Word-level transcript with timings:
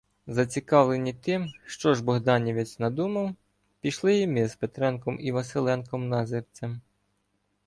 Зацікавлені 0.27 1.13
тим, 1.13 1.47
що 1.65 1.93
ж 1.95 2.03
богданівець 2.03 2.79
надумав, 2.79 3.35
пішли 3.81 4.17
і 4.19 4.27
ми 4.27 4.47
з 4.47 4.55
Петренком 4.55 5.17
і 5.21 5.31
Василенком 5.31 6.09
назирцем. 6.09 6.81